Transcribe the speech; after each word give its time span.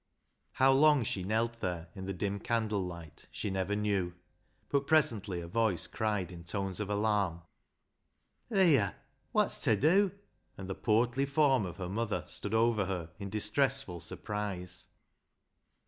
How 0.53 0.71
long 0.71 1.03
she 1.03 1.23
knelt 1.23 1.59
there, 1.59 1.89
in 1.93 2.05
the 2.07 2.11
dim 2.13 2.39
candle 2.39 2.83
light, 2.83 3.27
she 3.29 3.51
never 3.51 3.75
knew, 3.75 4.15
but 4.67 4.87
presently 4.87 5.41
a 5.41 5.47
voice 5.47 5.85
cried 5.85 6.31
in 6.31 6.43
tones 6.43 6.79
of 6.79 6.89
alarm 6.89 7.43
—"Leah, 8.49 8.95
what's 9.31 9.63
ta 9.63 9.75
dew?" 9.75 10.11
And 10.57 10.67
the 10.67 10.73
portly 10.73 11.27
form 11.27 11.67
of 11.67 11.77
her 11.77 11.87
mother 11.87 12.23
stood 12.25 12.55
over 12.55 12.85
her 12.87 13.11
in 13.19 13.29
distressful 13.29 13.99
surprise. 13.99 14.87